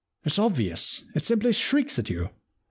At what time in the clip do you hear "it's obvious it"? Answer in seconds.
0.23-1.23